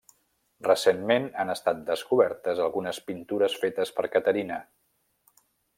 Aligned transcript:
Recentment 0.67 1.27
han 1.43 1.53
estat 1.55 1.83
descobertes 1.91 2.63
algunes 2.69 3.03
pintures 3.11 3.61
fetes 3.65 3.97
per 3.99 4.11
Caterina. 4.17 4.63